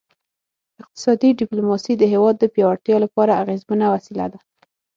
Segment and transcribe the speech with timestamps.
[0.81, 4.39] اقتصادي ډیپلوماسي د هیواد د پیاوړتیا لپاره اغیزمنه وسیله ده